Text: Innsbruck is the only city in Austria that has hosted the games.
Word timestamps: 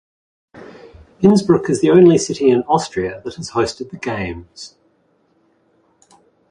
Innsbruck 1.21 1.69
is 1.69 1.79
the 1.81 1.91
only 1.91 2.17
city 2.17 2.49
in 2.49 2.63
Austria 2.63 3.21
that 3.23 3.35
has 3.35 3.51
hosted 3.51 3.91
the 3.91 3.97
games. 3.97 4.75